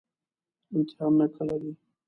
[0.75, 1.71] امتحانونه کله دي؟